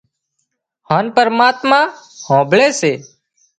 هانَ 0.89 1.05
پرماتما 1.17 1.79
هانڀۯي 2.25 2.69
سي 2.79 2.93